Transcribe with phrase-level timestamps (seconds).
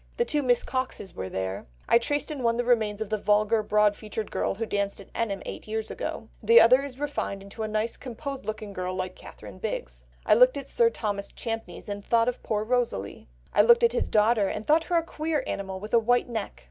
[0.17, 3.61] The two Miss Coxes were there; I traced in one the remains of the vulgar,
[3.61, 7.61] broad featured girl who danced at Enham eight years ago; the other is refined into
[7.61, 9.91] a nice composed looking girl like Catherine Bigg.
[10.25, 14.09] I looked at Sir Thomas Champneys and thought of poor Rosalie; I looked at his
[14.09, 16.59] daughter, and thought her a queer animal with a white neck."